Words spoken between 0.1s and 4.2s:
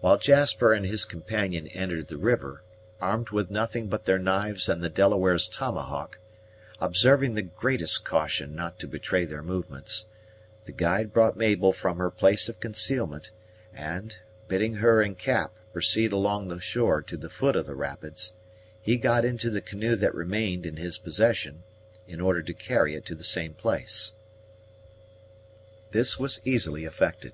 Jasper and his companion entered the river, armed with nothing but their